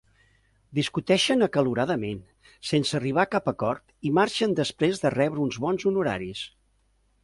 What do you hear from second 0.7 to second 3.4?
Discuteixen acaloradament, sense arribar a